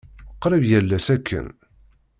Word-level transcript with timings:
Qrib 0.41 0.63
yal 0.69 0.89
ass 0.97 1.07
akken. 1.15 1.47